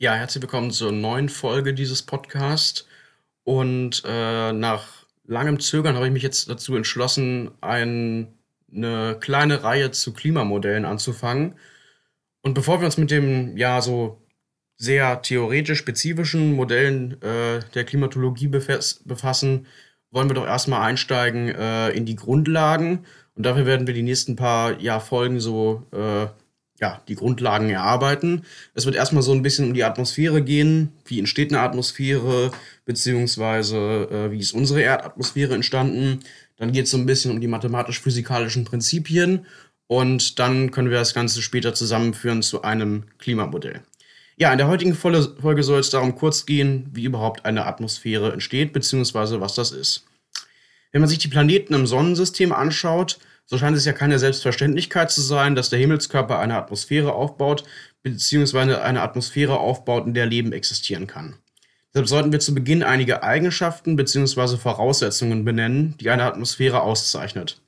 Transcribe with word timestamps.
Ja, 0.00 0.14
herzlich 0.14 0.42
willkommen 0.42 0.70
zur 0.70 0.92
neuen 0.92 1.28
Folge 1.28 1.74
dieses 1.74 2.02
Podcasts. 2.02 2.86
Und 3.42 4.04
äh, 4.06 4.52
nach 4.52 5.06
langem 5.26 5.58
Zögern 5.58 5.96
habe 5.96 6.06
ich 6.06 6.12
mich 6.12 6.22
jetzt 6.22 6.48
dazu 6.48 6.76
entschlossen, 6.76 7.50
ein, 7.60 8.28
eine 8.72 9.16
kleine 9.18 9.64
Reihe 9.64 9.90
zu 9.90 10.12
Klimamodellen 10.12 10.84
anzufangen. 10.84 11.56
Und 12.42 12.54
bevor 12.54 12.80
wir 12.80 12.86
uns 12.86 12.96
mit 12.96 13.10
dem, 13.10 13.56
ja, 13.56 13.80
so 13.80 14.22
sehr 14.76 15.20
theoretisch 15.20 15.80
spezifischen 15.80 16.52
Modellen 16.52 17.20
äh, 17.20 17.58
der 17.74 17.82
Klimatologie 17.84 18.46
befassen, 18.46 19.66
wollen 20.12 20.30
wir 20.30 20.34
doch 20.34 20.46
erstmal 20.46 20.82
einsteigen 20.82 21.48
äh, 21.48 21.90
in 21.90 22.06
die 22.06 22.14
Grundlagen. 22.14 23.04
Und 23.34 23.44
dafür 23.46 23.66
werden 23.66 23.88
wir 23.88 23.94
die 23.94 24.02
nächsten 24.02 24.36
paar 24.36 24.78
ja, 24.80 25.00
Folgen 25.00 25.40
so 25.40 25.88
äh, 25.90 26.28
ja, 26.80 27.02
die 27.08 27.14
Grundlagen 27.14 27.70
erarbeiten. 27.70 28.44
Es 28.74 28.86
wird 28.86 28.96
erstmal 28.96 29.22
so 29.22 29.32
ein 29.32 29.42
bisschen 29.42 29.66
um 29.66 29.74
die 29.74 29.84
Atmosphäre 29.84 30.42
gehen. 30.42 30.92
Wie 31.04 31.18
entsteht 31.18 31.52
eine 31.52 31.60
Atmosphäre, 31.60 32.52
beziehungsweise 32.84 33.76
äh, 34.10 34.30
wie 34.30 34.38
ist 34.38 34.52
unsere 34.52 34.82
Erdatmosphäre 34.82 35.54
entstanden. 35.54 36.20
Dann 36.56 36.72
geht 36.72 36.84
es 36.84 36.90
so 36.90 36.98
ein 36.98 37.06
bisschen 37.06 37.30
um 37.30 37.40
die 37.40 37.48
mathematisch-physikalischen 37.48 38.64
Prinzipien 38.64 39.46
und 39.86 40.38
dann 40.38 40.70
können 40.70 40.90
wir 40.90 40.98
das 40.98 41.14
Ganze 41.14 41.42
später 41.42 41.74
zusammenführen 41.74 42.42
zu 42.42 42.62
einem 42.62 43.04
Klimamodell. 43.18 43.82
Ja, 44.36 44.52
in 44.52 44.58
der 44.58 44.68
heutigen 44.68 44.94
Folge 44.94 45.62
soll 45.64 45.80
es 45.80 45.90
darum 45.90 46.14
kurz 46.14 46.46
gehen, 46.46 46.88
wie 46.92 47.04
überhaupt 47.04 47.44
eine 47.44 47.66
Atmosphäre 47.66 48.32
entsteht, 48.32 48.72
beziehungsweise 48.72 49.40
was 49.40 49.54
das 49.54 49.72
ist. 49.72 50.04
Wenn 50.92 51.00
man 51.00 51.08
sich 51.08 51.18
die 51.18 51.28
Planeten 51.28 51.74
im 51.74 51.86
Sonnensystem 51.86 52.52
anschaut, 52.52 53.18
so 53.50 53.56
scheint 53.56 53.76
es 53.78 53.86
ja 53.86 53.94
keine 53.94 54.18
Selbstverständlichkeit 54.18 55.10
zu 55.10 55.22
sein, 55.22 55.54
dass 55.54 55.70
der 55.70 55.78
Himmelskörper 55.78 56.38
eine 56.38 56.56
Atmosphäre 56.56 57.14
aufbaut, 57.14 57.64
beziehungsweise 58.02 58.82
eine 58.82 59.00
Atmosphäre 59.00 59.58
aufbaut, 59.58 60.06
in 60.06 60.12
der 60.12 60.26
Leben 60.26 60.52
existieren 60.52 61.06
kann. 61.06 61.36
Deshalb 61.94 62.08
sollten 62.08 62.30
wir 62.30 62.40
zu 62.40 62.54
Beginn 62.54 62.82
einige 62.82 63.22
Eigenschaften 63.22 63.96
bzw. 63.96 64.58
Voraussetzungen 64.58 65.46
benennen, 65.46 65.94
die 65.98 66.10
eine 66.10 66.24
Atmosphäre 66.24 66.82
auszeichnet. 66.82 67.62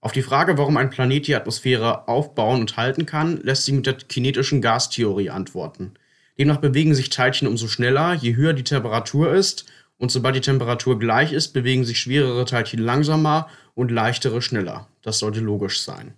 Auf 0.00 0.10
die 0.10 0.22
Frage, 0.22 0.58
warum 0.58 0.76
ein 0.76 0.90
Planet 0.90 1.28
die 1.28 1.36
Atmosphäre 1.36 2.08
aufbauen 2.08 2.60
und 2.60 2.76
halten 2.76 3.06
kann, 3.06 3.40
lässt 3.44 3.64
sich 3.66 3.74
mit 3.74 3.86
der 3.86 3.94
kinetischen 3.94 4.60
Gastheorie 4.60 5.30
antworten. 5.30 5.94
Demnach 6.36 6.56
bewegen 6.56 6.96
sich 6.96 7.10
Teilchen 7.10 7.46
umso 7.46 7.68
schneller, 7.68 8.14
je 8.14 8.34
höher 8.34 8.54
die 8.54 8.64
Temperatur 8.64 9.32
ist, 9.32 9.66
und 10.02 10.10
sobald 10.10 10.34
die 10.34 10.40
Temperatur 10.40 10.98
gleich 10.98 11.32
ist, 11.32 11.52
bewegen 11.52 11.84
sich 11.84 12.00
schwerere 12.00 12.44
Teilchen 12.44 12.80
langsamer 12.80 13.48
und 13.76 13.92
leichtere 13.92 14.42
schneller. 14.42 14.88
Das 15.00 15.20
sollte 15.20 15.38
logisch 15.38 15.80
sein. 15.80 16.14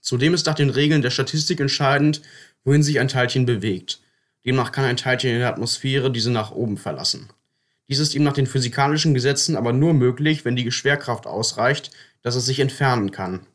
Zudem 0.00 0.34
ist 0.34 0.46
nach 0.46 0.56
den 0.56 0.70
Regeln 0.70 1.02
der 1.02 1.10
Statistik 1.10 1.60
entscheidend, 1.60 2.20
wohin 2.64 2.82
sich 2.82 2.98
ein 2.98 3.06
Teilchen 3.06 3.46
bewegt. 3.46 4.00
Demnach 4.44 4.72
kann 4.72 4.86
ein 4.86 4.96
Teilchen 4.96 5.30
in 5.30 5.38
der 5.38 5.50
Atmosphäre 5.50 6.10
diese 6.10 6.32
nach 6.32 6.50
oben 6.50 6.76
verlassen. 6.76 7.28
Dies 7.88 8.00
ist 8.00 8.16
ihm 8.16 8.24
nach 8.24 8.32
den 8.32 8.48
physikalischen 8.48 9.14
Gesetzen 9.14 9.54
aber 9.56 9.72
nur 9.72 9.94
möglich, 9.94 10.44
wenn 10.44 10.56
die 10.56 10.72
Schwerkraft 10.72 11.28
ausreicht, 11.28 11.92
dass 12.22 12.34
es 12.34 12.46
sich 12.46 12.58
entfernen 12.58 13.12
kann. 13.12 13.46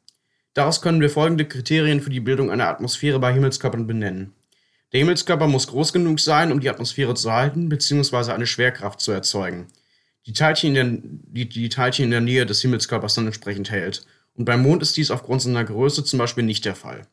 Daraus 0.54 0.82
können 0.82 1.02
wir 1.02 1.10
folgende 1.10 1.44
Kriterien 1.44 2.00
für 2.00 2.10
die 2.10 2.22
Bildung 2.22 2.52
einer 2.52 2.70
Atmosphäre 2.70 3.20
bei 3.20 3.34
Himmelskörpern 3.34 3.86
benennen. 3.86 4.34
Der 4.94 5.00
Himmelskörper 5.00 5.48
muss 5.48 5.68
groß 5.68 5.94
genug 5.94 6.20
sein, 6.20 6.52
um 6.52 6.60
die 6.60 6.70
Atmosphäre 6.70 7.16
zu 7.16 7.32
halten 7.32 7.70
bzw. 7.70 8.32
eine 8.32 8.48
Schwerkraft 8.48 9.00
zu 9.02 9.12
erzeugen 9.12 9.68
die 10.28 10.34
Teilchen, 10.34 10.74
der, 10.74 10.86
die, 10.86 11.50
die 11.50 11.70
Teilchen 11.70 12.06
in 12.06 12.12
der 12.12 12.22
Nähe 12.22 12.46
des 12.46 12.62
Himmelskörpers 12.62 13.16
dann 13.16 13.26
entsprechend 13.26 13.72
hält. 13.72 14.06
Und 14.36 14.46
beim 14.46 14.62
Mond 14.62 14.84
ist 14.84 14.98
dies 14.98 15.10
aufgrund 15.10 15.42
seiner 15.42 15.64
Größe 15.64 16.04
zum 16.04 16.20
Beispiel 16.20 16.44
nicht 16.44 16.66
der 16.66 16.76
Fall. 16.76 17.08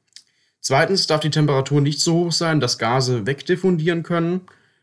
Zweitens 0.60 1.06
darf 1.06 1.20
die 1.20 1.30
Temperatur 1.30 1.80
nicht 1.80 2.00
so 2.00 2.24
hoch 2.24 2.32
sein, 2.32 2.60
dass 2.60 2.78
Gase 2.78 3.26
wegdiffundieren 3.26 4.02
können. 4.02 4.42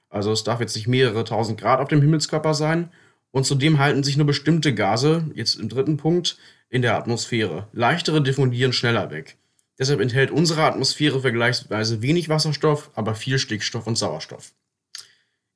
Also 0.09 0.31
es 0.31 0.43
darf 0.43 0.59
jetzt 0.59 0.75
nicht 0.75 0.87
mehrere 0.87 1.23
tausend 1.23 1.59
Grad 1.59 1.79
auf 1.79 1.89
dem 1.89 2.01
Himmelskörper 2.01 2.53
sein. 2.53 2.89
Und 3.31 3.45
zudem 3.45 3.79
halten 3.79 4.03
sich 4.03 4.17
nur 4.17 4.27
bestimmte 4.27 4.73
Gase, 4.73 5.25
jetzt 5.33 5.59
im 5.59 5.69
dritten 5.69 5.97
Punkt, 5.97 6.37
in 6.69 6.81
der 6.81 6.95
Atmosphäre. 6.95 7.67
Leichtere 7.73 8.21
diffundieren 8.21 8.73
schneller 8.73 9.11
weg. 9.11 9.37
Deshalb 9.79 9.99
enthält 9.99 10.31
unsere 10.31 10.63
Atmosphäre 10.63 11.21
vergleichsweise 11.21 12.01
wenig 12.01 12.29
Wasserstoff, 12.29 12.91
aber 12.93 13.15
viel 13.15 13.39
Stickstoff 13.39 13.87
und 13.87 13.97
Sauerstoff. 13.97 14.53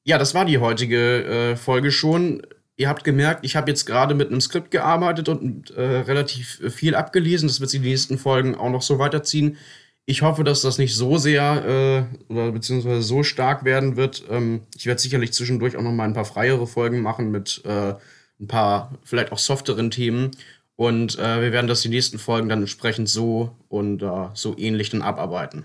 Ja, 0.04 0.18
das 0.18 0.34
war 0.34 0.46
die 0.46 0.60
heutige 0.60 1.24
äh, 1.24 1.56
Folge 1.56 1.92
schon. 1.92 2.42
Ihr 2.78 2.90
habt 2.90 3.04
gemerkt, 3.04 3.46
ich 3.46 3.56
habe 3.56 3.72
jetzt 3.72 3.86
gerade 3.86 4.16
mit 4.16 4.30
einem 4.30 4.42
Skript 4.42 4.70
gearbeitet 4.70 5.30
und 5.30 5.72
äh, 5.72 5.82
relativ 5.82 6.62
viel 6.74 6.94
abgelesen. 6.94 7.48
Das 7.48 7.60
wird 7.60 7.70
sich 7.70 7.82
die 7.82 7.90
nächsten 7.90 8.18
Folgen 8.18 8.56
auch 8.56 8.70
noch 8.70 8.82
so 8.82 9.00
weiterziehen. 9.00 9.58
Ich 10.06 10.22
hoffe, 10.22 10.44
dass 10.44 10.62
das 10.62 10.78
nicht 10.78 10.96
so 10.96 11.18
sehr 11.18 12.08
äh, 12.30 12.32
oder 12.32 12.52
beziehungsweise 12.52 13.02
so 13.02 13.24
stark 13.24 13.64
werden 13.64 13.96
wird. 13.96 14.24
Ähm, 14.30 14.62
ich 14.76 14.86
werde 14.86 15.02
sicherlich 15.02 15.34
zwischendurch 15.34 15.78
auch 15.78 15.82
noch 15.82 15.92
mal 15.92 16.04
ein 16.04 16.14
paar 16.14 16.26
freiere 16.26 16.68
Folgen 16.68 17.02
machen 17.02 17.32
mit 17.32 17.64
äh, 17.66 17.96
ein 18.40 18.48
paar 18.48 18.94
vielleicht 19.04 19.32
auch 19.32 19.40
softeren 19.40 19.90
Themen. 19.90 20.32
Und 20.78 21.18
äh, 21.18 21.42
wir 21.42 21.52
werden 21.52 21.68
das 21.68 21.82
die 21.82 21.90
nächsten 21.90 22.20
Folgen 22.20 22.50
dann 22.50 22.60
entsprechend 22.60 23.08
so 23.08 23.56
und 23.70 24.02
äh, 24.02 24.28
so 24.34 24.58
ähnlich 24.58 24.90
dann 24.90 25.02
abarbeiten. 25.02 25.54